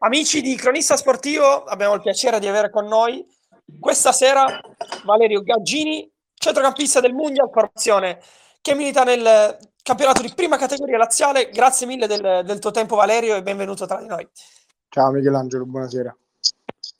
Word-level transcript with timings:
Amici 0.00 0.40
di 0.42 0.54
Cronista 0.54 0.96
Sportivo, 0.96 1.64
abbiamo 1.64 1.94
il 1.94 2.00
piacere 2.00 2.38
di 2.38 2.46
avere 2.46 2.70
con 2.70 2.86
noi 2.86 3.26
questa 3.80 4.12
sera 4.12 4.60
Valerio 5.04 5.42
Gaggini, 5.42 6.08
centrocampista 6.34 7.00
del 7.00 7.12
Mundial, 7.12 7.50
formazione 7.52 8.20
che 8.60 8.76
milita 8.76 9.02
nel 9.02 9.58
campionato 9.82 10.22
di 10.22 10.32
prima 10.32 10.56
categoria 10.56 10.98
laziale. 10.98 11.48
Grazie 11.48 11.88
mille 11.88 12.06
del, 12.06 12.42
del 12.44 12.60
tuo 12.60 12.70
tempo 12.70 12.94
Valerio 12.94 13.34
e 13.34 13.42
benvenuto 13.42 13.86
tra 13.86 13.98
di 13.98 14.06
noi. 14.06 14.28
Ciao 14.88 15.10
Michelangelo, 15.10 15.66
buonasera. 15.66 16.16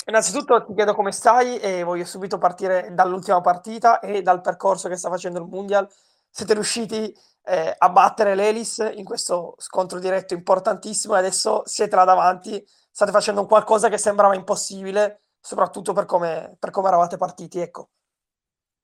Innanzitutto 0.07 0.65
ti 0.65 0.75
chiedo 0.75 0.97
come 0.97 1.13
stai 1.13 1.61
e 1.61 1.85
voglio 1.85 2.05
subito 2.05 2.39
partire 2.39 2.89
dall'ultima 2.91 3.41
partita 3.41 4.01
e 4.01 4.23
dal 4.23 4.41
percorso 4.41 4.89
che 4.89 4.97
sta 4.97 5.09
facendo 5.09 5.39
il 5.39 5.47
Mundial. 5.47 5.89
Siete 6.29 6.55
riusciti 6.55 7.15
eh, 7.49 7.75
a 7.77 7.89
battere 7.89 8.35
l'Elis 8.35 8.93
in 8.95 9.05
questo 9.05 9.55
scontro 9.57 9.99
diretto 9.99 10.35
importantissimo 10.35 11.15
e 11.15 11.19
adesso 11.19 11.63
siete 11.65 11.97
là 11.97 12.05
davanti, 12.05 12.63
state 12.91 13.11
facendo 13.11 13.47
qualcosa 13.47 13.89
che 13.89 13.97
sembrava 13.97 14.35
impossibile, 14.35 15.23
soprattutto 15.41 15.93
per 15.93 16.05
come, 16.05 16.57
per 16.59 16.71
come 16.71 16.89
eravate 16.89 17.17
partiti. 17.17 17.59
Ecco. 17.61 17.89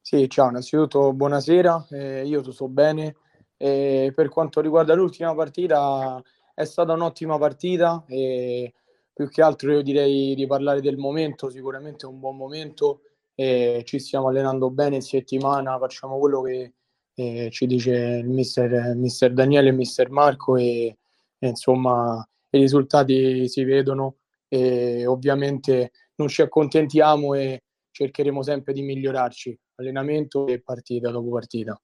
Sì, 0.01 0.29
ciao, 0.29 0.49
innanzitutto 0.49 1.13
buonasera, 1.13 1.87
eh, 1.91 2.27
io 2.27 2.51
sto 2.51 2.69
bene. 2.69 3.17
E 3.57 4.13
per 4.15 4.29
quanto 4.29 4.61
riguarda 4.61 4.95
l'ultima 4.95 5.35
partita, 5.35 6.23
è 6.55 6.65
stata 6.65 6.93
un'ottima 6.93 7.39
partita 7.39 8.05
e 8.07 8.75
più 9.13 9.29
che 9.29 9.43
altro 9.43 9.73
io 9.73 9.83
direi 9.83 10.35
di 10.35 10.47
parlare 10.47 10.81
del 10.81 10.97
momento, 10.97 11.51
sicuramente 11.51 12.07
è 12.07 12.09
un 12.09 12.19
buon 12.19 12.37
momento, 12.37 13.01
e 13.35 13.83
ci 13.85 13.99
stiamo 13.99 14.29
allenando 14.29 14.71
bene 14.71 14.97
in 14.97 15.03
settimana, 15.03 15.79
facciamo 15.79 16.19
quello 16.19 16.43
che 16.43 16.73
eh, 17.15 17.49
ci 17.51 17.67
dice 17.67 17.93
il 17.93 18.29
mister, 18.29 18.95
mister 18.95 19.33
Daniele 19.33 19.69
e 19.69 19.73
mister 19.73 20.11
Marco 20.11 20.57
e, 20.57 20.97
e, 21.39 21.49
insomma 21.49 22.27
i 22.51 22.59
risultati 22.59 23.49
si 23.49 23.65
vedono 23.65 24.17
e 24.49 25.07
ovviamente 25.07 25.93
non 26.17 26.29
ci 26.29 26.43
accontentiamo 26.43 27.35
e 27.35 27.63
cercheremo 27.91 28.43
sempre 28.43 28.73
di 28.73 28.83
migliorarci 28.83 29.59
allenamento 29.77 30.47
e 30.47 30.61
partita 30.61 31.11
dopo 31.11 31.31
partita. 31.31 31.81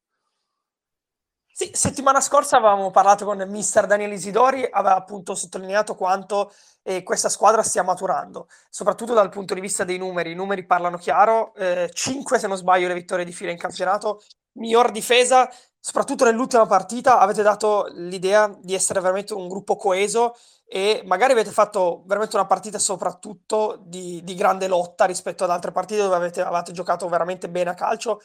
Sì, 1.53 1.71
settimana 1.75 2.21
scorsa 2.21 2.57
avevamo 2.57 2.91
parlato 2.91 3.27
con 3.27 3.37
mister 3.49 3.87
Daniele 3.87 4.15
Isidori, 4.15 4.67
aveva 4.71 4.97
appunto 4.97 5.35
sottolineato 5.35 5.95
quanto 5.95 6.53
eh, 6.83 7.03
questa 7.03 7.29
squadra 7.29 7.63
stia 7.63 7.83
maturando, 7.83 8.49
soprattutto 8.71 9.13
dal 9.13 9.29
punto 9.29 9.53
di 9.53 9.61
vista 9.61 9.85
dei 9.85 9.99
numeri. 9.99 10.31
I 10.31 10.37
numeri 10.37 10.65
parlano 10.65 10.97
chiaro, 10.97 11.53
eh, 11.57 11.91
5 11.93 12.39
se 12.39 12.47
non 12.47 12.57
sbaglio 12.57 12.89
le 12.89 12.95
vittorie 12.95 13.27
di 13.27 13.33
fila 13.33 13.51
in 13.51 13.59
campionato, 13.59 14.23
miglior 14.53 14.91
difesa, 14.91 15.51
soprattutto 15.79 16.25
nell'ultima 16.25 16.67
partita 16.67 17.19
avete 17.19 17.43
dato 17.43 17.87
l'idea 17.93 18.55
di 18.61 18.75
essere 18.75 19.01
veramente 19.01 19.35
un 19.35 19.49
gruppo 19.49 19.77
coeso 19.77 20.35
e 20.67 21.03
magari 21.05 21.33
avete 21.33 21.51
fatto 21.51 22.03
veramente 22.07 22.37
una 22.37 22.47
partita 22.47 22.79
soprattutto 22.79 23.79
di, 23.83 24.23
di 24.23 24.35
grande 24.35 24.69
lotta 24.69 25.05
rispetto 25.05 25.45
ad 25.45 25.51
altre 25.51 25.73
partite 25.73 26.03
dove 26.03 26.15
avete, 26.15 26.43
avete, 26.43 26.73
giocato 26.73 27.09
veramente 27.09 27.49
bene 27.49 27.71
a 27.71 27.75
calcio. 27.75 28.21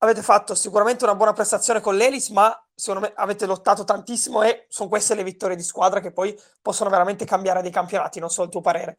Avete 0.00 0.22
fatto 0.22 0.54
sicuramente 0.54 1.04
una 1.04 1.14
buona 1.14 1.32
prestazione 1.32 1.80
con 1.80 1.96
l'Elis, 1.96 2.28
ma 2.28 2.54
secondo 2.74 3.08
me 3.08 3.12
avete 3.16 3.46
lottato 3.46 3.84
tantissimo 3.84 4.42
e 4.42 4.66
sono 4.68 4.88
queste 4.88 5.14
le 5.14 5.24
vittorie 5.24 5.56
di 5.56 5.62
squadra 5.62 6.00
che 6.00 6.12
poi 6.12 6.38
possono 6.60 6.90
veramente 6.90 7.24
cambiare 7.24 7.62
dei 7.62 7.72
campionati, 7.72 8.20
non 8.20 8.30
so 8.30 8.42
il 8.42 8.50
tuo 8.50 8.60
parere. 8.60 8.96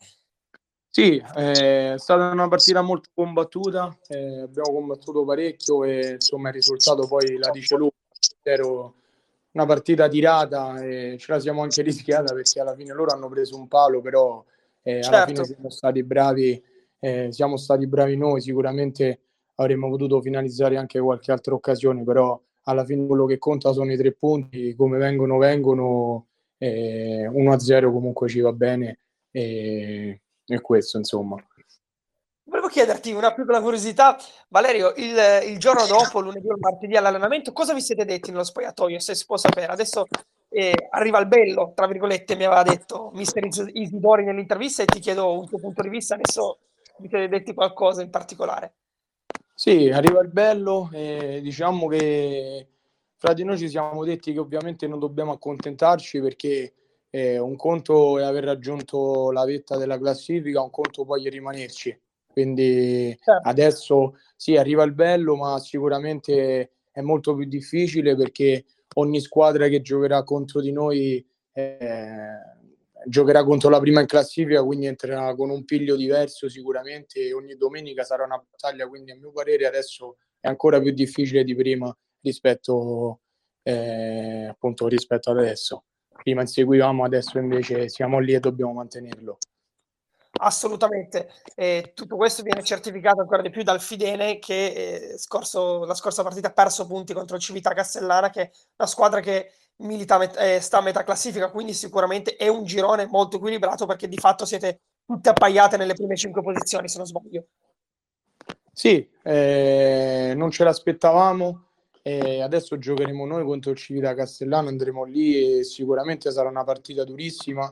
Sì, 0.92 1.18
è 1.18 1.94
stata 1.98 2.32
una 2.32 2.48
partita 2.48 2.82
molto 2.82 3.09
combattuta, 3.14 3.95
eh, 4.08 4.42
abbiamo 4.42 4.73
combattuto 4.73 5.23
parecchio 5.23 5.84
e 5.84 6.14
insomma 6.14 6.48
il 6.50 6.56
risultato 6.56 7.08
poi 7.08 7.38
la 7.38 7.52
dice 7.52 7.76
lui, 7.76 7.92
ero 8.42 8.95
una 9.52 9.67
partita 9.67 10.08
tirata 10.08 10.82
e 10.82 11.16
ce 11.20 11.32
la 11.32 11.40
siamo 11.40 11.62
anche 11.62 11.84
rischiata 11.84 12.34
perché 12.34 12.60
alla 12.60 12.73
fine 12.76 12.92
loro 12.94 13.12
hanno 13.12 13.30
preso 13.30 13.56
un 13.56 13.67
palo, 13.67 14.02
però 14.02 14.44
eh, 14.82 15.00
alla 15.02 15.26
fine 15.26 15.38
certo. 15.38 15.54
siamo 15.54 15.70
stati 15.70 16.04
bravi, 16.04 16.64
eh, 17.00 17.28
siamo 17.32 17.58
stati 17.58 17.86
bravi 17.86 18.17
noi, 18.17 18.42
sicuramente 18.42 19.20
avremmo 19.56 19.90
potuto 19.90 20.20
finalizzare 20.22 20.76
anche 20.76 21.00
qualche 21.00 21.32
altra 21.32 21.54
occasione, 21.54 22.04
però 22.04 22.39
alla 22.64 22.83
fine 22.83 23.06
quello 23.06 23.26
che 23.26 23.38
conta 23.38 23.73
sono 23.73 23.92
i 23.92 23.98
tre 23.98 24.11
punti, 24.14 24.73
come 24.76 24.98
vengono 24.98 25.38
vengono, 25.38 26.26
1-0 26.60 27.92
comunque 27.92 28.27
ci 28.27 28.39
va 28.39 28.52
bene. 28.54 29.00
E 29.32 30.21
è 30.54 30.61
questo, 30.61 30.98
insomma. 30.98 31.36
Volevo 32.43 32.67
chiederti 32.67 33.11
una 33.11 33.33
piccola 33.33 33.61
curiosità, 33.61 34.17
Valerio, 34.48 34.93
il, 34.98 35.15
il 35.45 35.60
giorno 35.60 35.86
dopo, 35.86 36.20
lunedì 36.20 36.48
o 36.49 36.55
martedì 36.60 36.95
all'allenamento, 36.95 37.54
cosa 37.54 37.76
vi 37.76 37.82
siete 37.82 38.05
detti 38.05 38.32
nello 38.32 38.43
spogliatoio, 38.43 38.99
se 38.99 39.14
si 39.14 39.26
può 39.26 39.38
sapere? 39.38 39.67
Adesso 39.67 40.08
eh, 40.49 40.73
arriva 40.89 41.20
il 41.20 41.27
bello, 41.27 41.73
tra 41.76 41.86
virgolette, 41.86 42.36
mi 42.36 42.45
aveva 42.45 42.64
detto 42.64 43.11
mister 43.14 43.48
Isidori 43.73 44.26
nell'intervista 44.26 44.82
e 44.82 44.88
ti 44.88 44.99
chiedo 44.99 45.39
un 45.39 45.48
tuo 45.48 45.59
punto 45.59 45.83
di 45.83 45.89
vista, 45.89 46.15
adesso 46.15 46.58
vi 46.98 47.08
siete 47.08 47.27
detti 47.27 47.54
qualcosa 47.54 48.02
in 48.02 48.09
particolare? 48.09 48.73
Sì, 49.54 49.89
arriva 49.89 50.21
il 50.21 50.30
bello, 50.30 50.89
e 50.92 51.42
diciamo 51.43 51.88
che 51.88 52.67
fra 53.15 53.33
di 53.33 53.43
noi 53.43 53.59
ci 53.59 53.70
siamo 53.70 54.04
detti 54.04 54.33
che 54.33 54.39
ovviamente 54.39 54.88
non 54.88 54.98
dobbiamo 54.98 55.33
accontentarci 55.33 56.20
perché 56.20 56.73
eh, 57.09 57.39
un 57.39 57.55
conto 57.55 58.20
è 58.20 58.23
aver 58.23 58.43
raggiunto 58.43 59.31
la 59.31 59.45
vetta 59.45 59.77
della 59.77 59.97
classifica, 59.97 60.61
un 60.61 60.70
conto 60.70 61.05
poi 61.05 61.25
è 61.25 61.30
rimanerci. 61.30 61.97
Quindi 62.31 63.17
certo. 63.21 63.49
adesso 63.49 64.17
sì, 64.36 64.55
arriva 64.55 64.83
il 64.83 64.93
bello, 64.93 65.36
ma 65.36 65.59
sicuramente 65.59 66.71
è 66.92 67.02
molto 67.02 67.36
più 67.36 67.45
difficile 67.45 68.15
perché 68.15 68.65
ogni 68.95 69.20
squadra 69.20 69.67
che 69.67 69.81
giocherà 69.81 70.23
contro 70.23 70.61
di 70.61 70.71
noi 70.71 71.25
eh, 71.53 72.37
giocherà 73.05 73.43
contro 73.43 73.70
la 73.70 73.80
prima 73.80 74.02
in 74.02 74.08
classifica, 74.08 74.64
quindi 74.64 74.86
entrerà 74.86 75.33
con 75.36 75.49
un 75.49 75.65
piglio 75.65 75.95
diverso 75.95 76.47
sicuramente. 76.47 77.33
Ogni 77.33 77.55
domenica 77.55 78.03
sarà 78.03 78.26
una 78.26 78.37
battaglia, 78.37 78.87
quindi 78.87 79.11
a 79.11 79.15
mio 79.15 79.31
parere 79.31 79.65
adesso 79.65 80.17
è 80.39 80.47
ancora 80.47 80.80
più 80.80 80.91
difficile 80.91 81.43
di 81.43 81.55
prima 81.55 81.95
rispetto, 82.21 83.21
eh, 83.64 84.45
appunto, 84.49 84.87
rispetto 84.87 85.31
ad 85.31 85.39
adesso 85.39 85.83
prima 86.22 86.42
inseguivamo, 86.42 87.04
adesso 87.04 87.40
invece 87.40 87.90
siamo 87.90 88.20
lì 88.20 88.34
e 88.34 88.40
dobbiamo 88.40 88.74
mantenerlo. 88.74 89.38
Assolutamente, 90.42 91.30
e 91.56 91.92
tutto 91.96 92.16
questo 92.16 92.44
viene 92.44 92.64
certificato 92.64 93.20
ancora 93.20 93.42
di 93.42 93.50
più 93.50 93.64
dal 93.64 93.82
Fidene 93.82 94.40
che 94.40 94.68
eh, 95.14 95.18
scorso, 95.18 95.84
la 95.86 95.96
scorsa 95.96 96.24
partita 96.24 96.50
ha 96.50 96.54
perso 96.54 96.86
punti 96.88 97.14
contro 97.14 97.36
il 97.36 97.42
Civita 97.42 97.74
Castellana, 97.74 98.30
che 98.30 98.42
è 98.42 98.52
una 98.78 98.88
squadra 98.88 99.20
che 99.20 99.52
milita 99.78 100.18
met- 100.18 100.38
eh, 100.38 100.62
sta 100.62 100.78
a 100.78 100.82
metà 100.82 101.04
classifica, 101.04 101.50
quindi 101.50 101.74
sicuramente 101.74 102.36
è 102.36 102.48
un 102.48 102.64
girone 102.64 103.08
molto 103.08 103.38
equilibrato 103.38 103.86
perché 103.86 104.08
di 104.08 104.18
fatto 104.18 104.46
siete 104.46 104.82
tutte 105.06 105.30
appaiate 105.30 105.78
nelle 105.78 105.94
prime 105.94 106.16
cinque 106.16 106.42
posizioni, 106.42 106.88
se 106.88 106.98
non 106.98 107.08
sbaglio. 107.08 107.48
Sì, 108.72 109.10
eh, 109.24 110.34
non 110.36 110.52
ce 110.52 110.64
l'aspettavamo, 110.64 111.69
e 112.09 112.42
adesso 112.42 112.80
giocheremo 112.80 113.23
noi 113.23 113.43
contro 113.43 113.70
il 113.70 113.77
Civita 113.77 114.15
Castellano, 114.15 114.70
andremo 114.70 115.03
lì 115.03 115.59
e 115.59 115.64
sicuramente 115.64 116.31
sarà 116.31 116.49
una 116.49 116.64
partita 116.64 117.03
durissima, 117.03 117.71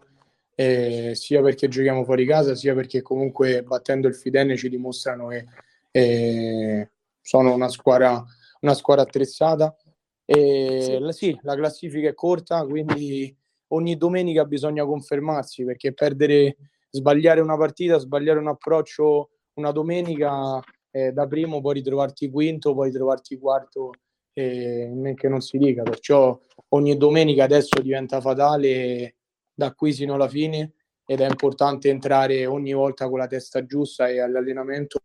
eh, 0.53 1.13
sia 1.15 1.41
perché 1.41 1.67
giochiamo 1.67 2.03
fuori 2.03 2.23
casa, 2.23 2.53
sia 2.53 2.75
perché 2.75 3.01
comunque 3.01 3.63
battendo 3.63 4.07
il 4.07 4.13
Fidene 4.13 4.55
ci 4.55 4.69
dimostrano 4.69 5.29
che 5.29 5.45
eh, 5.89 6.91
sono 7.19 7.51
una 7.51 7.67
squadra, 7.69 8.23
una 8.61 8.73
squadra 8.75 9.03
attrezzata. 9.05 9.75
E, 10.23 10.81
sì. 10.81 10.99
La, 10.99 11.11
sì, 11.11 11.39
la 11.41 11.55
classifica 11.55 12.09
è 12.09 12.13
corta, 12.13 12.63
quindi 12.63 13.35
ogni 13.69 13.97
domenica 13.97 14.45
bisogna 14.45 14.85
confermarsi 14.85 15.63
perché 15.65 15.93
perdere, 15.93 16.57
sbagliare 16.91 17.41
una 17.41 17.57
partita, 17.57 17.97
sbagliare 17.97 18.37
un 18.37 18.49
approccio 18.49 19.29
una 19.55 19.71
domenica 19.71 20.61
eh, 20.91 21.11
da 21.11 21.25
primo, 21.25 21.59
poi 21.59 21.73
ritrovarti 21.73 22.29
quinto, 22.29 22.75
poi 22.75 22.89
ritrovarti 22.89 23.39
quarto 23.39 23.93
e 24.37 24.91
men 24.93 25.15
che 25.15 25.29
non 25.29 25.41
si 25.41 25.57
dica, 25.57 25.81
perciò 25.81 26.39
ogni 26.69 26.95
domenica 26.95 27.45
adesso 27.45 27.81
diventa 27.81 28.21
fatale 28.21 29.15
da 29.51 29.73
qui 29.73 29.91
sino 29.93 30.13
alla 30.13 30.27
fine 30.27 30.73
ed 31.07 31.21
è 31.21 31.27
importante 31.27 31.89
entrare 31.89 32.45
ogni 32.45 32.71
volta 32.73 33.09
con 33.09 33.17
la 33.17 33.25
testa 33.25 33.65
giusta 33.65 34.07
e 34.07 34.19
all'allenamento 34.19 34.99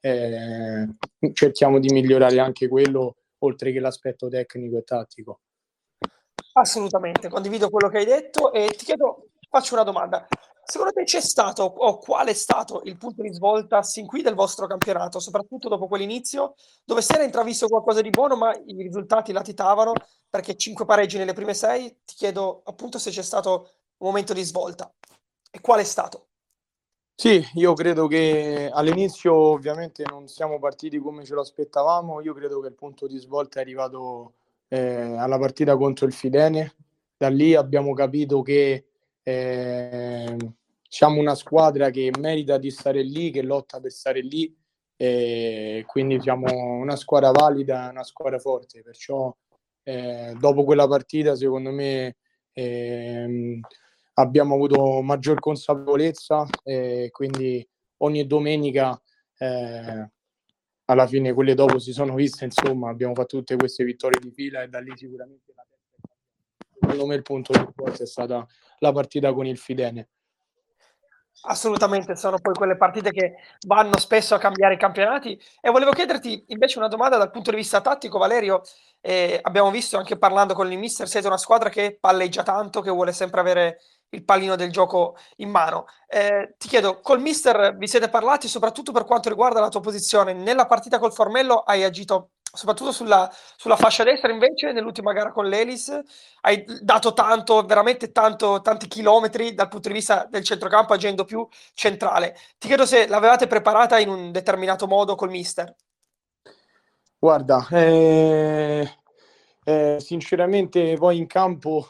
eh, 0.00 0.88
cerchiamo 1.32 1.78
di 1.78 1.88
migliorare 1.88 2.38
anche 2.38 2.68
quello 2.68 3.16
oltre 3.38 3.72
che 3.72 3.80
l'aspetto 3.80 4.28
tecnico 4.28 4.76
e 4.76 4.82
tattico. 4.82 5.40
Assolutamente, 6.52 7.30
condivido 7.30 7.70
quello 7.70 7.88
che 7.88 7.98
hai 7.98 8.04
detto 8.04 8.52
e 8.52 8.68
ti 8.76 8.84
chiedo, 8.84 9.28
faccio 9.48 9.72
una 9.72 9.84
domanda. 9.84 10.26
Secondo 10.68 10.92
te 10.92 11.04
c'è 11.04 11.20
stato 11.20 11.62
o 11.62 11.98
qual 11.98 12.26
è 12.26 12.32
stato 12.32 12.80
il 12.84 12.96
punto 12.96 13.22
di 13.22 13.32
svolta 13.32 13.84
sin 13.84 14.04
qui 14.04 14.20
del 14.20 14.34
vostro 14.34 14.66
campionato, 14.66 15.20
soprattutto 15.20 15.68
dopo 15.68 15.86
quell'inizio, 15.86 16.54
dove 16.84 17.02
si 17.02 17.12
era 17.12 17.22
intravisto 17.22 17.68
qualcosa 17.68 18.00
di 18.00 18.10
buono, 18.10 18.34
ma 18.34 18.52
i 18.52 18.74
risultati 18.76 19.30
latitavano 19.30 19.92
perché 20.28 20.56
cinque 20.56 20.84
pareggi 20.84 21.18
nelle 21.18 21.34
prime 21.34 21.54
sei? 21.54 21.98
Ti 22.04 22.14
chiedo 22.16 22.62
appunto 22.64 22.98
se 22.98 23.10
c'è 23.10 23.22
stato 23.22 23.70
un 23.98 24.08
momento 24.08 24.32
di 24.32 24.42
svolta 24.42 24.92
e 25.52 25.60
qual 25.60 25.78
è 25.78 25.84
stato. 25.84 26.26
Sì, 27.14 27.40
io 27.54 27.72
credo 27.74 28.08
che 28.08 28.68
all'inizio 28.70 29.34
ovviamente 29.34 30.02
non 30.10 30.26
siamo 30.26 30.58
partiti 30.58 30.98
come 30.98 31.24
ce 31.24 31.34
lo 31.34 31.42
aspettavamo, 31.42 32.20
io 32.22 32.34
credo 32.34 32.60
che 32.60 32.68
il 32.68 32.74
punto 32.74 33.06
di 33.06 33.18
svolta 33.18 33.60
è 33.60 33.62
arrivato 33.62 34.32
eh, 34.66 35.16
alla 35.16 35.38
partita 35.38 35.76
contro 35.76 36.06
il 36.06 36.12
Fidene, 36.12 36.74
da 37.16 37.28
lì 37.28 37.54
abbiamo 37.54 37.94
capito 37.94 38.42
che 38.42 38.85
eh, 39.28 40.36
siamo 40.88 41.18
una 41.18 41.34
squadra 41.34 41.90
che 41.90 42.12
merita 42.16 42.58
di 42.58 42.70
stare 42.70 43.02
lì, 43.02 43.32
che 43.32 43.42
lotta 43.42 43.80
per 43.80 43.90
stare 43.90 44.20
lì 44.20 44.56
e 44.96 45.82
quindi 45.84 46.20
siamo 46.20 46.46
una 46.76 46.94
squadra 46.94 47.32
valida, 47.32 47.88
una 47.90 48.04
squadra 48.04 48.38
forte, 48.38 48.82
perciò 48.82 49.34
eh, 49.82 50.32
dopo 50.38 50.62
quella 50.62 50.86
partita 50.86 51.34
secondo 51.34 51.72
me 51.72 52.16
eh, 52.52 53.60
abbiamo 54.14 54.54
avuto 54.54 55.02
maggior 55.02 55.40
consapevolezza 55.40 56.46
e 56.62 57.08
quindi 57.10 57.68
ogni 57.98 58.26
domenica 58.28 59.00
eh, 59.38 60.10
alla 60.84 61.06
fine 61.08 61.32
quelle 61.32 61.54
dopo 61.54 61.80
si 61.80 61.92
sono 61.92 62.14
viste, 62.14 62.44
insomma 62.44 62.90
abbiamo 62.90 63.14
fatto 63.14 63.38
tutte 63.38 63.56
queste 63.56 63.82
vittorie 63.82 64.20
di 64.20 64.30
fila 64.30 64.62
e 64.62 64.68
da 64.68 64.78
lì 64.78 64.92
sicuramente 64.94 65.52
la 65.52 65.66
testa 65.68 66.14
secondo 66.80 67.06
me 67.06 67.16
il 67.16 67.22
punto 67.22 67.52
di 67.52 67.66
forza 67.74 68.04
è 68.04 68.06
stata 68.06 68.46
la 68.78 68.92
partita 68.92 69.32
con 69.32 69.46
il 69.46 69.58
Fidene 69.58 70.08
Assolutamente, 71.42 72.16
sono 72.16 72.38
poi 72.38 72.54
quelle 72.54 72.76
partite 72.76 73.12
che 73.12 73.34
vanno 73.66 73.98
spesso 73.98 74.34
a 74.34 74.38
cambiare 74.38 74.74
i 74.74 74.78
campionati. 74.78 75.40
E 75.60 75.70
volevo 75.70 75.92
chiederti 75.92 76.44
invece 76.48 76.78
una 76.78 76.88
domanda 76.88 77.18
dal 77.18 77.30
punto 77.30 77.50
di 77.50 77.56
vista 77.56 77.80
tattico, 77.80 78.18
Valerio. 78.18 78.62
Eh, 79.00 79.38
abbiamo 79.42 79.70
visto 79.70 79.96
anche 79.96 80.18
parlando 80.18 80.54
con 80.54 80.70
il 80.72 80.78
mister, 80.78 81.06
siete 81.06 81.26
una 81.26 81.36
squadra 81.36 81.68
che 81.68 81.98
palleggia 82.00 82.42
tanto, 82.42 82.80
che 82.80 82.90
vuole 82.90 83.12
sempre 83.12 83.40
avere 83.40 83.80
il 84.10 84.24
pallino 84.24 84.56
del 84.56 84.72
gioco 84.72 85.16
in 85.36 85.50
mano. 85.50 85.84
Eh, 86.08 86.54
ti 86.58 86.68
chiedo, 86.68 87.00
col 87.00 87.20
mister 87.20 87.76
vi 87.76 87.86
siete 87.86 88.08
parlati 88.08 88.48
soprattutto 88.48 88.90
per 88.90 89.04
quanto 89.04 89.28
riguarda 89.28 89.60
la 89.60 89.68
tua 89.68 89.80
posizione? 89.80 90.32
Nella 90.32 90.66
partita 90.66 90.98
col 90.98 91.12
Formello 91.12 91.58
hai 91.58 91.84
agito 91.84 92.30
soprattutto 92.52 92.92
sulla, 92.92 93.30
sulla 93.56 93.76
fascia 93.76 94.04
destra 94.04 94.32
invece 94.32 94.72
nell'ultima 94.72 95.12
gara 95.12 95.30
con 95.30 95.46
l'Elis 95.46 96.00
hai 96.42 96.64
dato 96.80 97.12
tanto, 97.12 97.62
veramente 97.64 98.12
tanto, 98.12 98.60
tanti 98.62 98.88
chilometri 98.88 99.54
dal 99.54 99.68
punto 99.68 99.88
di 99.88 99.94
vista 99.94 100.26
del 100.28 100.44
centrocampo 100.44 100.92
agendo 100.92 101.24
più 101.24 101.46
centrale. 101.74 102.36
Ti 102.58 102.66
chiedo 102.66 102.86
se 102.86 103.06
l'avevate 103.06 103.46
preparata 103.46 103.98
in 103.98 104.08
un 104.08 104.32
determinato 104.32 104.86
modo 104.86 105.14
col 105.14 105.30
mister. 105.30 105.74
Guarda, 107.18 107.66
eh, 107.70 108.88
eh, 109.64 109.96
sinceramente 110.00 110.96
poi 110.96 111.18
in 111.18 111.26
campo 111.26 111.88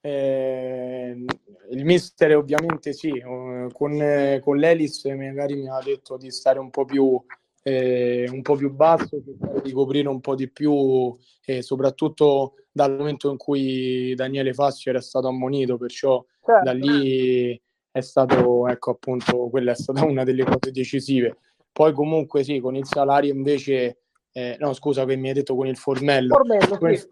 eh, 0.00 1.24
il 1.70 1.84
mister 1.84 2.36
ovviamente 2.36 2.92
sì, 2.92 3.08
eh, 3.08 3.68
con, 3.72 4.40
con 4.42 4.56
l'Elis 4.56 5.04
magari 5.04 5.56
mi 5.56 5.68
ha 5.68 5.80
detto 5.82 6.16
di 6.16 6.30
stare 6.30 6.58
un 6.58 6.70
po' 6.70 6.84
più 6.84 7.20
eh, 7.68 8.28
un 8.30 8.40
po' 8.40 8.56
più 8.56 8.72
basso, 8.72 9.22
cercare 9.22 9.60
di 9.62 9.72
coprire 9.72 10.08
un 10.08 10.20
po' 10.20 10.34
di 10.34 10.50
più, 10.50 11.14
eh, 11.44 11.60
soprattutto 11.60 12.54
dal 12.72 12.96
momento 12.96 13.30
in 13.30 13.36
cui 13.36 14.14
Daniele 14.14 14.54
Fassi 14.54 14.88
era 14.88 15.00
stato 15.00 15.28
ammonito, 15.28 15.76
perciò 15.76 16.24
certo. 16.42 16.64
da 16.64 16.72
lì 16.72 17.60
è 17.90 18.00
stato, 18.00 18.66
ecco 18.68 18.92
appunto, 18.92 19.48
quella 19.50 19.72
è 19.72 19.74
stata 19.74 20.04
una 20.04 20.24
delle 20.24 20.44
cose 20.44 20.70
decisive. 20.70 21.36
Poi 21.70 21.92
comunque 21.92 22.42
sì, 22.42 22.58
con 22.58 22.74
il 22.74 22.86
salario 22.86 23.32
invece, 23.32 23.98
eh, 24.32 24.56
no 24.58 24.72
scusa 24.72 25.04
che 25.04 25.16
mi 25.16 25.28
hai 25.28 25.34
detto 25.34 25.54
con 25.54 25.66
il 25.66 25.76
fornello. 25.76 26.34
fornello 26.34 26.78
con, 26.78 26.96
sì. 26.96 27.06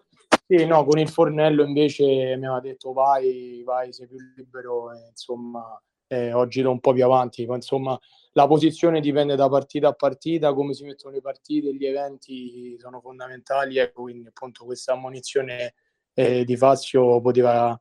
sì. 0.47 0.65
no, 0.65 0.85
con 0.87 0.99
il 0.99 1.09
fornello 1.09 1.65
invece 1.65 2.05
mi 2.05 2.47
aveva 2.47 2.61
detto 2.61 2.93
vai, 2.93 3.63
vai, 3.63 3.93
sei 3.93 4.07
più 4.07 4.17
libero, 4.37 4.93
e, 4.93 5.09
insomma, 5.11 5.81
eh, 6.09 6.33
oggi 6.33 6.63
da 6.63 6.71
un 6.71 6.81
po' 6.81 6.93
più 6.93 7.05
avanti, 7.05 7.47
ma 7.47 7.55
insomma 7.55 7.99
la 8.33 8.47
posizione 8.47 9.01
dipende 9.01 9.35
da 9.35 9.49
partita 9.49 9.89
a 9.89 9.93
partita, 9.93 10.53
come 10.53 10.75
si 10.75 10.85
mettono 10.85 11.15
le 11.15 11.21
partite, 11.21 11.75
gli 11.75 11.87
eventi 11.87 12.77
sono 12.79 13.01
fondamentali, 13.01 13.79
ecco, 13.79 14.03
quindi 14.03 14.29
appunto 14.29 14.65
questa 14.65 14.93
ammonizione 14.93 15.75
eh, 16.15 16.45
di 16.45 16.57
Fazio 16.57 17.21
poteva 17.21 17.81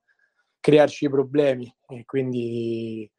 crearci 0.60 1.10
problemi 1.10 1.74
e 1.88 2.06
quindi 2.06 3.10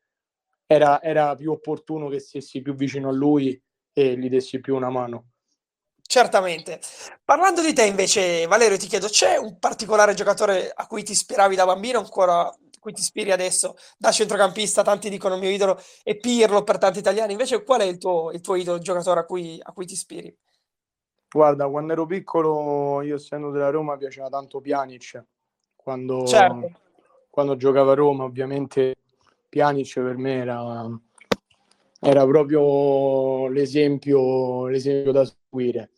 era, 0.67 1.00
era 1.03 1.37
più 1.37 1.53
opportuno 1.53 2.08
che 2.08 2.19
stessi 2.19 2.61
più 2.61 2.75
vicino 2.75 3.11
a 3.11 3.12
lui 3.12 3.61
e 3.93 4.19
gli 4.19 4.29
dessi 4.29 4.61
più 4.61 4.75
una 4.75 4.91
mano. 4.91 5.29
Certamente. 6.06 6.81
Parlando 7.25 7.62
di 7.62 7.73
te 7.73 7.85
invece, 7.85 8.47
Valerio, 8.47 8.79
ti 8.79 8.87
chiedo, 8.87 9.08
c'è 9.08 9.37
un 9.37 9.58
particolare 9.58 10.14
giocatore 10.14 10.70
a 10.73 10.87
cui 10.87 11.03
ti 11.03 11.12
ispiravi 11.12 11.56
da 11.56 11.67
bambino 11.67 11.99
ancora 11.99 12.50
cui 12.86 12.92
ti 12.92 13.00
ispiri 13.00 13.32
adesso 13.32 13.74
da 13.98 14.12
centrocampista, 14.12 14.84
tanti 14.84 15.10
dicono 15.10 15.36
mio 15.36 15.50
idolo 15.50 15.76
è 16.04 16.16
Pirlo 16.16 16.62
per 16.62 16.78
tanti 16.78 17.00
italiani, 17.00 17.32
invece 17.32 17.64
qual 17.64 17.80
è 17.80 17.84
il 17.84 17.98
tuo, 17.98 18.30
il 18.30 18.40
tuo 18.40 18.54
idolo, 18.54 18.76
il 18.76 18.82
giocatore 18.84 19.20
a 19.20 19.24
cui, 19.24 19.58
a 19.60 19.72
cui 19.72 19.86
ti 19.86 19.94
ispiri? 19.94 20.36
Guarda, 21.28 21.68
quando 21.68 21.92
ero 21.92 22.06
piccolo, 22.06 23.02
io 23.02 23.16
essendo 23.16 23.50
della 23.50 23.70
Roma, 23.70 23.96
piaceva 23.96 24.28
tanto 24.28 24.60
Pjanic. 24.60 25.24
Quando, 25.74 26.26
certo. 26.26 26.70
quando 27.28 27.56
giocava 27.56 27.90
a 27.90 27.94
Roma, 27.96 28.22
ovviamente 28.22 28.94
Pjanic 29.48 29.94
per 29.94 30.16
me 30.16 30.34
era, 30.34 31.00
era 32.00 32.24
proprio 32.24 33.48
l'esempio, 33.48 34.68
l'esempio 34.68 35.10
da 35.10 35.24
seguire. 35.24 35.90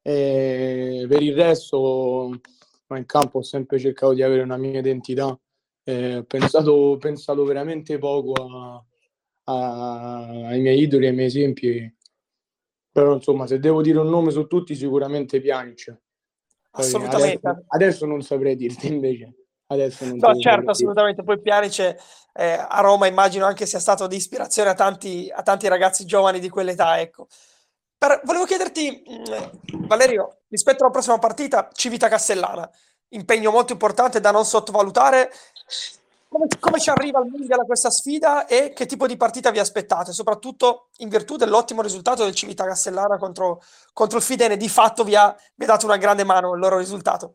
E 0.00 1.04
per 1.06 1.22
il 1.22 1.34
resto, 1.34 2.40
in 2.88 3.06
campo 3.06 3.38
ho 3.38 3.42
sempre 3.42 3.78
cercato 3.78 4.14
di 4.14 4.22
avere 4.22 4.40
una 4.40 4.56
mia 4.56 4.78
identità 4.78 5.38
eh, 5.84 6.16
ho 6.16 6.24
pensato, 6.24 6.96
pensato, 6.98 7.44
veramente 7.44 7.98
poco 7.98 8.32
a, 8.32 8.84
a, 9.44 10.26
ai 10.48 10.60
miei 10.60 10.80
idoli, 10.80 11.06
ai 11.06 11.14
miei 11.14 11.26
esempi. 11.26 11.96
Però 12.90 13.14
insomma, 13.14 13.46
se 13.46 13.58
devo 13.58 13.82
dire 13.82 13.98
un 13.98 14.08
nome 14.08 14.30
su 14.30 14.46
tutti, 14.46 14.74
sicuramente 14.74 15.40
Pjanic. 15.40 15.96
Assolutamente. 16.72 17.46
Adesso, 17.46 17.64
adesso, 17.68 18.06
non 18.06 18.22
saprei 18.22 18.54
dirti 18.54 18.86
invece. 18.86 19.34
Adesso 19.66 20.04
non 20.04 20.18
no, 20.18 20.34
certo, 20.38 20.70
assolutamente. 20.70 21.22
Poi 21.22 21.40
Pjanic 21.40 21.78
eh, 22.34 22.66
a 22.68 22.80
Roma 22.80 23.06
immagino 23.06 23.46
anche 23.46 23.66
sia 23.66 23.78
stato 23.78 24.06
di 24.06 24.16
ispirazione 24.16 24.70
a 24.70 24.74
tanti, 24.74 25.30
a 25.34 25.42
tanti 25.42 25.68
ragazzi 25.68 26.04
giovani 26.04 26.38
di 26.38 26.48
quell'età. 26.48 27.00
Ecco. 27.00 27.28
Per, 27.96 28.20
volevo 28.24 28.44
chiederti, 28.44 29.02
mm, 29.08 29.86
Valerio, 29.86 30.40
rispetto 30.48 30.82
alla 30.82 30.92
prossima 30.92 31.18
partita, 31.18 31.68
Civita 31.72 32.08
Castellana 32.08 32.70
impegno 33.12 33.50
molto 33.50 33.72
importante 33.72 34.20
da 34.20 34.30
non 34.30 34.44
sottovalutare. 34.44 35.30
Come, 36.28 36.46
come 36.58 36.80
ci 36.80 36.88
arriva 36.88 37.20
il 37.20 37.30
Mundial 37.30 37.60
a 37.60 37.64
questa 37.64 37.90
sfida 37.90 38.46
e 38.46 38.72
che 38.72 38.86
tipo 38.86 39.06
di 39.06 39.18
partita 39.18 39.50
vi 39.50 39.58
aspettate, 39.58 40.12
soprattutto 40.12 40.88
in 40.98 41.10
virtù 41.10 41.36
dell'ottimo 41.36 41.82
risultato 41.82 42.24
del 42.24 42.34
Civita 42.34 42.64
Castellana 42.64 43.18
contro, 43.18 43.62
contro 43.92 44.16
il 44.16 44.24
Fidene, 44.24 44.56
di 44.56 44.68
fatto 44.68 45.04
vi 45.04 45.14
ha, 45.14 45.36
vi 45.54 45.64
ha 45.64 45.68
dato 45.68 45.84
una 45.84 45.98
grande 45.98 46.24
mano 46.24 46.54
il 46.54 46.60
loro 46.60 46.78
risultato. 46.78 47.34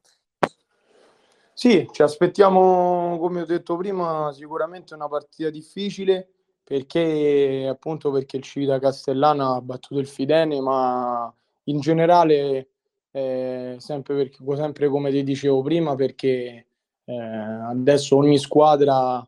Sì, 1.53 1.87
ci 1.91 2.01
aspettiamo, 2.01 3.17
come 3.19 3.41
ho 3.41 3.45
detto 3.45 3.77
prima, 3.77 4.31
sicuramente 4.33 4.93
una 4.93 5.07
partita 5.07 5.49
difficile 5.49 6.29
perché 6.67 7.65
appunto 7.69 8.11
perché 8.11 8.37
il 8.37 8.43
Civita 8.43 8.77
Castellana 8.77 9.55
ha 9.55 9.61
battuto 9.61 10.01
il 10.01 10.07
Fidene, 10.07 10.59
ma 10.59 11.33
in 11.63 11.79
generale 11.79 12.71
eh, 13.11 13.77
sempre, 13.79 14.15
perché, 14.15 14.37
sempre 14.55 14.89
come 14.89 15.09
ti 15.09 15.23
dicevo 15.23 15.61
prima, 15.61 15.95
perché 15.95 16.66
eh, 17.09 17.15
adesso 17.15 18.17
ogni 18.17 18.37
squadra 18.37 19.25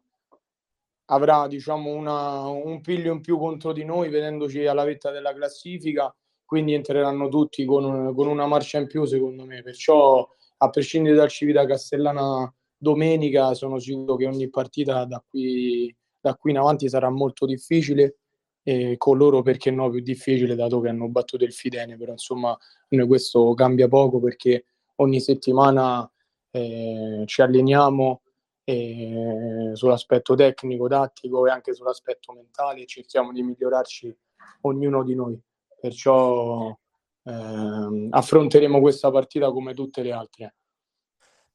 avrà 1.12 1.48
diciamo 1.48 1.92
una, 1.92 2.48
un 2.48 2.82
piglio 2.82 3.14
in 3.14 3.22
più 3.22 3.38
contro 3.38 3.72
di 3.72 3.86
noi 3.86 4.10
vedendoci 4.10 4.66
alla 4.66 4.84
vetta 4.84 5.12
della 5.12 5.34
classifica 5.34 6.14
quindi 6.50 6.74
entreranno 6.74 7.28
tutti 7.30 7.64
con, 7.64 8.12
con, 8.16 8.26
una 8.28 8.48
marcia 8.48 8.80
in 8.80 8.88
più 8.88 9.06
secondo 9.06 9.46
me. 9.46 9.62
Perciò 9.62 10.28
a 10.58 10.70
prescindere 10.72 11.16
dal 11.16 11.30
Civita 11.30 11.64
Castellana 11.64 12.52
domenica 12.76 13.54
sono 13.54 13.78
sicuro 13.78 14.16
che 14.16 14.26
ogni 14.26 14.50
partita 14.50 15.06
da 15.06 15.24
qui, 15.30 15.96
da 16.20 16.34
qui 16.34 16.50
in 16.50 16.58
avanti 16.58 16.90
sarà 16.90 17.12
molto 17.12 17.46
difficile 17.46 18.18
e 18.64 18.96
con 18.98 19.18
loro 19.18 19.44
perché 19.44 19.70
no 19.70 19.92
più 19.92 20.00
difficile 20.00 20.56
dato 20.56 20.80
che 20.80 20.90
hanno 20.90 21.08
battuto 21.08 21.44
il 21.44 21.54
Fidene. 21.54 21.98
Però 21.98 22.14
insomma 22.14 22.58
noi 22.88 23.06
questo 23.06 23.54
cambia 23.54 23.88
poco 23.88 24.20
perché 24.20 24.66
ogni 24.96 25.20
settimana 25.20 26.12
eh, 26.52 27.24
ci 27.26 27.42
alleniamo 27.42 28.22
eh, 28.64 29.72
sull'aspetto 29.74 30.36
tecnico, 30.36 30.88
tattico 30.88 31.48
e 31.48 31.52
anche 31.52 31.74
sull'aspetto 31.74 32.34
mentale 32.34 32.82
e 32.82 32.86
cerchiamo 32.86 33.32
di 33.32 33.42
migliorarci 33.42 34.16
ognuno 34.62 35.04
di 35.04 35.16
noi. 35.16 35.40
Perciò 35.80 36.78
eh, 37.24 38.08
affronteremo 38.10 38.80
questa 38.80 39.10
partita 39.12 39.52
come 39.52 39.74
tutte 39.74 40.02
le 40.02 40.12
altre. 40.12 40.56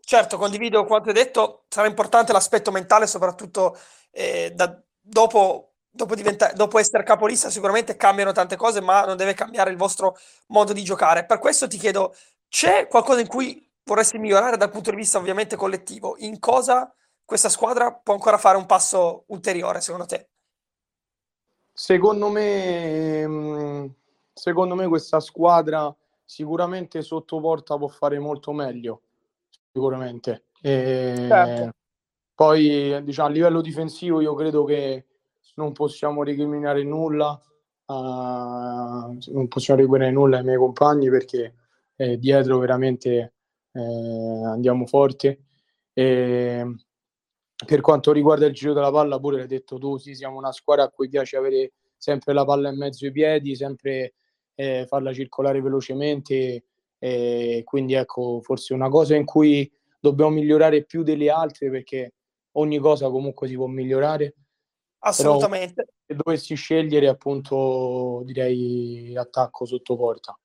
Certo, 0.01 0.37
condivido 0.37 0.85
quanto 0.85 1.09
hai 1.09 1.15
detto, 1.15 1.65
sarà 1.69 1.87
importante 1.87 2.33
l'aspetto 2.33 2.71
mentale, 2.71 3.07
soprattutto 3.07 3.77
eh, 4.11 4.53
da, 4.55 4.79
dopo 5.01 5.75
dopo, 5.95 6.15
dopo 6.55 6.79
essere 6.79 7.05
capolista 7.05 7.49
sicuramente 7.49 7.97
cambiano 7.97 8.33
tante 8.33 8.57
cose, 8.57 8.81
ma 8.81 9.05
non 9.05 9.17
deve 9.17 9.35
cambiare 9.35 9.71
il 9.71 9.77
vostro 9.77 10.19
modo 10.49 10.73
di 10.73 10.83
giocare. 10.83 11.25
Per 11.25 11.39
questo 11.39 11.69
ti 11.69 11.79
chiedo, 11.79 12.15
c'è 12.49 12.89
qualcosa 12.89 13.21
in 13.21 13.29
cui 13.29 13.65
vorresti 13.85 14.19
migliorare 14.19 14.57
dal 14.57 14.71
punto 14.71 14.91
di 14.91 14.97
vista 14.97 15.19
ovviamente 15.19 15.57
collettivo? 15.57 16.17
In 16.19 16.39
cosa 16.39 16.93
questa 17.25 17.49
squadra 17.49 17.93
può 17.93 18.15
ancora 18.15 18.39
fare 18.39 18.57
un 18.57 18.67
passo 18.67 19.25
ulteriore, 19.29 19.81
secondo 19.81 20.07
te? 20.07 20.29
Secondo 21.73 22.29
me, 22.29 23.27
mm, 23.27 23.87
secondo 24.33 24.75
me 24.75 24.87
questa 24.87 25.21
squadra 25.21 25.95
sicuramente 26.25 27.03
sotto 27.03 27.41
porta 27.41 27.77
può 27.77 27.89
fare 27.89 28.19
molto 28.19 28.53
meglio, 28.53 29.03
sicuramente. 29.73 30.45
E 30.61 31.27
certo. 31.29 31.73
Poi 32.35 33.03
diciamo, 33.05 33.29
a 33.29 33.31
livello 33.31 33.61
difensivo 33.61 34.21
io 34.21 34.35
credo 34.35 34.65
che 34.65 35.07
non 35.55 35.73
possiamo 35.73 36.25
recriminare 36.25 36.83
nulla, 36.83 37.41
uh, 37.87 37.93
non 37.95 39.49
possiamo 39.49 39.81
recriminare 39.81 40.11
nulla 40.11 40.39
ai 40.39 40.45
miei 40.45 40.57
compagni 40.57 41.09
perché 41.11 41.55
eh, 41.97 42.19
dietro 42.19 42.59
veramente 42.59 43.34
eh, 43.75 44.45
andiamo 44.47 44.87
forte. 44.87 45.41
E 45.93 46.65
per 47.67 47.81
quanto 47.81 48.13
riguarda 48.13 48.47
il 48.47 48.53
giro 48.53 48.73
della 48.73 48.91
palla, 48.91 49.19
pure 49.19 49.39
l'hai 49.39 49.47
detto 49.47 49.79
tu, 49.79 49.97
sì, 49.99 50.15
siamo 50.15 50.39
una 50.39 50.53
squadra 50.53 50.85
a 50.85 50.91
cui 50.91 51.09
piace 51.09 51.37
avere 51.37 51.73
sempre 51.97 52.33
la 52.33 52.45
palla 52.45 52.71
in 52.71 52.77
mezzo 52.77 53.05
ai 53.05 53.13
piedi, 53.13 53.57
sempre 53.57 54.15
eh, 54.55 54.87
farla 54.87 55.13
circolare 55.13 55.61
velocemente. 55.61 56.65
E 56.99 57.63
quindi 57.65 57.95
ecco, 57.95 58.41
forse 58.41 58.73
una 58.73 58.89
cosa 58.89 59.15
in 59.15 59.25
cui 59.25 59.71
dobbiamo 60.01 60.31
migliorare 60.31 60.85
più 60.85 61.03
delle 61.03 61.31
altre 61.31 61.71
perché 61.71 62.15
ogni 62.53 62.79
cosa 62.79 63.11
comunque 63.11 63.49
si 63.49 63.57
può 63.57 63.67
migliorare. 63.67 64.35
Assolutamente. 65.01 65.75
Però, 65.75 65.89
se 66.07 66.15
dovessi 66.23 66.55
scegliere, 66.55 67.09
appunto, 67.09 68.23
direi 68.25 69.15
attacco 69.17 69.67
sotto 69.67 69.97
porta. 69.97 70.39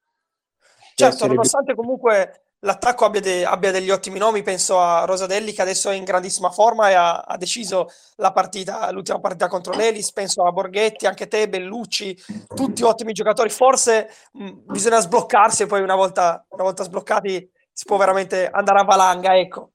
Certo, 0.95 1.27
nonostante 1.27 1.73
più... 1.73 1.81
comunque 1.81 2.48
l'attacco 2.61 3.05
abbia, 3.05 3.21
de- 3.21 3.45
abbia, 3.45 3.71
degli 3.71 3.89
ottimi 3.89 4.19
nomi, 4.19 4.41
penso 4.41 4.79
a 4.79 5.05
Rosadelli 5.05 5.51
che 5.51 5.61
adesso 5.61 5.89
è 5.89 5.95
in 5.95 6.03
grandissima 6.03 6.49
forma 6.49 6.89
e 6.89 6.93
ha, 6.93 7.19
ha 7.19 7.37
deciso 7.37 7.89
la 8.15 8.31
partita, 8.31 8.91
l'ultima 8.91 9.19
partita 9.19 9.47
contro 9.47 9.73
l'Elis, 9.73 10.11
penso 10.11 10.43
a 10.43 10.51
Borghetti, 10.51 11.05
anche 11.05 11.27
te, 11.27 11.47
Bellucci, 11.47 12.17
tutti 12.53 12.83
ottimi 12.83 13.13
giocatori, 13.13 13.49
forse 13.49 14.09
mh, 14.33 14.49
bisogna 14.65 14.99
sbloccarsi 14.99 15.63
e 15.63 15.67
poi 15.67 15.81
una 15.81 15.95
volta, 15.95 16.45
una 16.49 16.63
volta 16.63 16.83
sbloccati 16.83 17.49
si 17.71 17.85
può 17.85 17.97
veramente 17.97 18.49
andare 18.49 18.79
a 18.79 18.83
valanga, 18.83 19.37
ecco. 19.37 19.71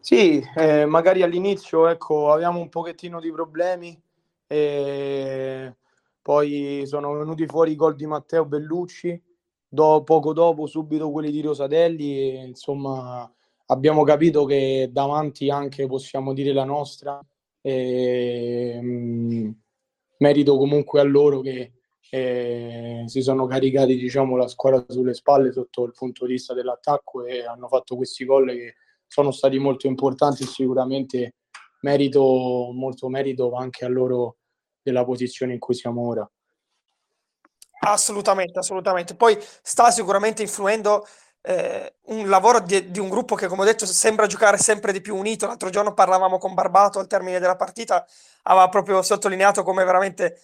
Sì, 0.00 0.44
eh, 0.54 0.84
magari 0.86 1.22
all'inizio 1.22 1.88
ecco, 1.88 2.30
avevamo 2.30 2.60
un 2.60 2.68
pochettino 2.68 3.18
di 3.18 3.32
problemi 3.32 4.00
e 4.46 5.74
poi 6.22 6.84
sono 6.86 7.12
venuti 7.16 7.44
fuori 7.46 7.72
i 7.72 7.76
gol 7.76 7.96
di 7.96 8.06
Matteo 8.06 8.44
Bellucci 8.44 9.20
do, 9.68 10.02
poco 10.04 10.32
dopo 10.32 10.66
subito 10.66 11.10
quelli 11.10 11.30
di 11.30 11.40
Rosadelli 11.40 12.18
e, 12.18 12.44
insomma 12.46 13.30
abbiamo 13.66 14.04
capito 14.04 14.44
che 14.44 14.88
davanti 14.92 15.50
anche 15.50 15.86
possiamo 15.86 16.32
dire 16.32 16.52
la 16.52 16.64
nostra 16.64 17.20
e, 17.60 18.78
mh, 18.80 18.86
mm, 18.86 19.50
merito 20.18 20.56
comunque 20.56 21.00
a 21.00 21.04
loro 21.04 21.40
che 21.40 21.72
eh, 22.10 23.02
si 23.06 23.20
sono 23.22 23.46
caricati 23.46 23.96
diciamo 23.96 24.36
la 24.36 24.46
squadra 24.46 24.84
sulle 24.88 25.14
spalle 25.14 25.52
sotto 25.52 25.84
il 25.84 25.92
punto 25.92 26.24
di 26.24 26.32
vista 26.32 26.54
dell'attacco 26.54 27.24
e 27.24 27.44
hanno 27.44 27.66
fatto 27.68 27.96
questi 27.96 28.24
gol 28.24 28.50
che 28.50 28.74
sono 29.06 29.32
stati 29.32 29.58
molto 29.58 29.86
importanti 29.88 30.44
sicuramente 30.44 31.34
merito 31.80 32.70
molto 32.72 33.08
merito 33.08 33.52
anche 33.54 33.84
a 33.84 33.88
loro 33.88 34.36
della 34.82 35.04
posizione 35.04 35.54
in 35.54 35.58
cui 35.58 35.74
siamo 35.74 36.06
ora. 36.06 36.30
Assolutamente, 37.78 38.58
assolutamente. 38.58 39.14
Poi 39.14 39.38
sta 39.62 39.90
sicuramente 39.90 40.42
influendo 40.42 41.06
eh, 41.42 41.96
un 42.06 42.28
lavoro 42.28 42.60
di, 42.60 42.90
di, 42.90 42.98
un 42.98 43.08
gruppo 43.08 43.36
che, 43.36 43.46
come 43.46 43.62
ho 43.62 43.64
detto, 43.64 43.86
sembra 43.86 44.26
giocare 44.26 44.58
sempre 44.58 44.92
di 44.92 45.00
più 45.00 45.14
unito. 45.16 45.46
L'altro 45.46 45.70
giorno 45.70 45.94
parlavamo 45.94 46.38
con 46.38 46.54
Barbato 46.54 46.98
al 46.98 47.06
termine 47.06 47.38
della 47.38 47.56
partita, 47.56 48.04
aveva 48.42 48.68
proprio 48.68 49.02
sottolineato 49.02 49.62
come 49.62 49.84
veramente 49.84 50.40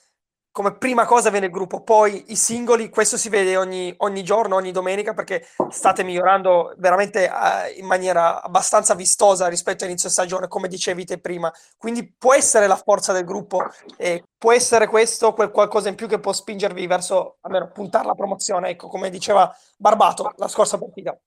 come 0.53 0.77
prima 0.77 1.07
cosa 1.07 1.31
viene 1.31 1.47
il 1.47 1.53
gruppo, 1.53 1.83
poi 1.83 2.25
i 2.29 2.37
singoli, 2.37 2.91
questo 2.91 3.17
si 3.17 3.31
vede 3.31 3.57
ogni, 3.57 3.93
ogni 3.99 4.23
giorno, 4.23 4.55
ogni 4.55 4.71
domenica, 4.71 5.15
perché 5.15 5.47
state 5.71 6.05
migliorando 6.05 6.75
veramente 6.77 7.25
uh, 7.27 7.81
in 7.81 7.87
maniera 7.87 8.43
abbastanza 8.43 8.95
vistosa 8.95 9.49
rispetto 9.49 9.85
all'inizio 9.85 10.11
stagione, 10.11 10.49
come 10.49 10.69
dicevi 10.69 11.07
te 11.07 11.19
prima. 11.19 11.51
Quindi 11.79 12.13
può 12.13 12.35
essere 12.35 12.67
la 12.67 12.77
forza 12.77 13.15
del 13.15 13.25
gruppo, 13.25 13.63
e 13.97 14.25
può 14.37 14.53
essere 14.53 14.89
questo 14.89 15.33
quel 15.33 15.51
qualcosa 15.51 15.89
in 15.89 15.95
più 15.95 16.07
che 16.07 16.21
può 16.21 16.35
spingervi 16.35 16.87
verso, 16.87 17.39
almeno, 17.41 17.71
puntare 17.73 18.07
la 18.07 18.15
promozione, 18.15 18.69
ecco, 18.69 18.89
come 18.89 19.09
diceva 19.09 19.51
Barbato 19.79 20.35
la 20.37 20.49
scorsa 20.49 20.77
partita. 20.77 21.19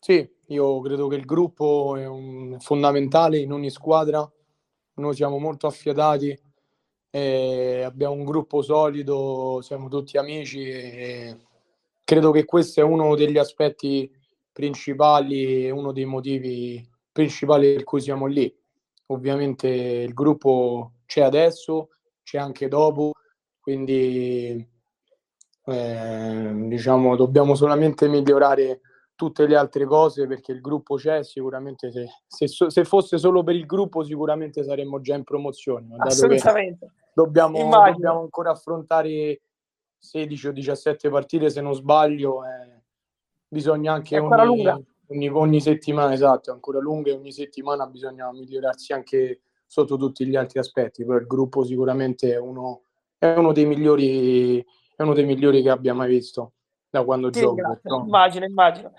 Sì, 0.00 0.28
io 0.48 0.80
credo 0.80 1.06
che 1.06 1.14
il 1.14 1.24
gruppo 1.24 1.96
è 1.96 2.06
un, 2.06 2.56
fondamentale 2.58 3.38
in 3.38 3.52
ogni 3.52 3.70
squadra, 3.70 4.28
noi 4.94 5.14
siamo 5.14 5.38
molto 5.38 5.68
affiatati 5.68 6.46
e 7.10 7.82
abbiamo 7.82 8.14
un 8.14 8.24
gruppo 8.24 8.62
solido, 8.62 9.60
siamo 9.62 9.88
tutti 9.88 10.18
amici 10.18 10.68
e 10.68 11.36
credo 12.04 12.30
che 12.30 12.44
questo 12.44 12.80
è 12.80 12.82
uno 12.82 13.14
degli 13.14 13.38
aspetti 13.38 14.10
principali, 14.52 15.70
uno 15.70 15.92
dei 15.92 16.04
motivi 16.04 16.86
principali 17.12 17.74
per 17.74 17.84
cui 17.84 18.00
siamo 18.00 18.26
lì. 18.26 18.54
Ovviamente 19.06 19.68
il 19.68 20.12
gruppo 20.12 20.92
c'è 21.06 21.22
adesso, 21.22 21.90
c'è 22.22 22.38
anche 22.38 22.68
dopo, 22.68 23.12
quindi 23.60 24.66
eh, 25.64 26.50
diciamo 26.66 27.16
dobbiamo 27.16 27.54
solamente 27.54 28.08
migliorare 28.08 28.80
tutte 29.18 29.48
le 29.48 29.56
altre 29.56 29.84
cose 29.84 30.28
perché 30.28 30.52
il 30.52 30.60
gruppo 30.60 30.94
c'è 30.94 31.24
sicuramente 31.24 31.90
se, 31.90 32.06
se, 32.24 32.70
se 32.70 32.84
fosse 32.84 33.18
solo 33.18 33.42
per 33.42 33.56
il 33.56 33.66
gruppo 33.66 34.04
sicuramente 34.04 34.62
saremmo 34.62 35.00
già 35.00 35.16
in 35.16 35.24
promozione 35.24 35.96
assolutamente. 35.98 36.92
dobbiamo, 37.12 37.58
dobbiamo 37.68 38.20
ancora 38.20 38.52
affrontare 38.52 39.40
16 39.98 40.46
o 40.46 40.52
17 40.52 41.10
partite 41.10 41.50
se 41.50 41.60
non 41.60 41.74
sbaglio 41.74 42.44
eh, 42.44 42.82
bisogna 43.48 43.94
anche 43.94 44.20
ogni, 44.20 44.68
ogni, 45.08 45.28
ogni, 45.28 45.60
settimana 45.60 46.12
esatto, 46.12 46.52
ancora 46.52 46.78
lunga 46.78 47.10
e 47.10 47.14
ogni 47.14 47.32
settimana 47.32 47.88
bisogna 47.88 48.30
migliorarsi 48.30 48.92
anche 48.92 49.40
sotto 49.66 49.96
tutti 49.96 50.24
gli 50.26 50.36
altri 50.36 50.60
aspetti. 50.60 51.04
Però 51.04 51.18
il 51.18 51.26
gruppo 51.26 51.64
sicuramente 51.64 52.34
è 52.34 52.38
uno, 52.38 52.82
è 53.18 53.34
uno 53.34 53.52
dei 53.52 53.66
migliori 53.66 54.64
è 54.94 55.02
uno 55.02 55.14
dei 55.14 55.24
migliori 55.24 55.60
che 55.60 55.70
abbia 55.70 55.94
mai 55.94 56.08
visto 56.08 56.52
da 56.90 57.04
quando 57.04 57.30
Ti 57.30 57.40
gioco. 57.40 58.04
Immagino, 58.04 58.44
immagino. 58.44 58.92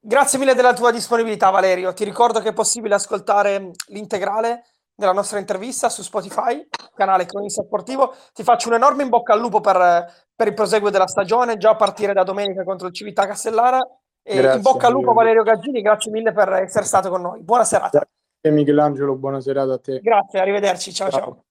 Grazie 0.00 0.38
mille 0.38 0.54
della 0.54 0.74
tua 0.74 0.90
disponibilità, 0.90 1.50
Valerio. 1.50 1.92
Ti 1.92 2.04
ricordo 2.04 2.40
che 2.40 2.48
è 2.48 2.52
possibile 2.52 2.96
ascoltare 2.96 3.70
l'integrale 3.88 4.64
della 4.94 5.12
nostra 5.12 5.38
intervista 5.38 5.88
su 5.88 6.02
Spotify, 6.02 6.66
canale 6.94 7.24
Cronista 7.24 7.62
Sportivo. 7.62 8.14
Ti 8.32 8.42
faccio 8.42 8.68
un 8.68 8.74
enorme 8.74 9.04
in 9.04 9.08
bocca 9.08 9.32
al 9.32 9.40
lupo 9.40 9.60
per, 9.60 10.04
per 10.34 10.48
il 10.48 10.54
proseguo 10.54 10.90
della 10.90 11.06
stagione, 11.06 11.56
già 11.56 11.70
a 11.70 11.76
partire 11.76 12.12
da 12.12 12.24
domenica 12.24 12.64
contro 12.64 12.88
il 12.88 12.94
Civita 12.94 13.26
Castellana. 13.26 13.86
E 14.24 14.36
grazie, 14.36 14.56
in 14.56 14.62
bocca 14.62 14.86
al 14.88 14.92
lupo, 14.92 15.12
Valerio 15.12 15.42
Gaggini. 15.42 15.82
Grazie 15.82 16.10
mille 16.10 16.32
per 16.32 16.52
essere 16.52 16.84
stato 16.84 17.08
con 17.08 17.20
noi. 17.20 17.42
Buona 17.42 17.64
serata. 17.64 18.06
Grazie 18.40 18.58
Michelangelo, 18.58 19.14
buona 19.14 19.40
serata 19.40 19.74
a 19.74 19.78
te. 19.78 20.00
Grazie, 20.00 20.40
arrivederci. 20.40 20.92
ciao. 20.92 21.10
ciao. 21.10 21.20
ciao. 21.20 21.44